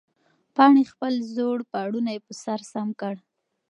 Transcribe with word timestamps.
پاڼې 0.55 0.83
خپل 0.91 1.13
زوړ 1.35 1.57
پړونی 1.71 2.17
په 2.25 2.33
سر 2.43 2.59
سم 2.71 2.87
کړ. 3.01 3.15